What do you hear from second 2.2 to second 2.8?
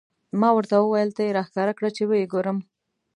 ګورم.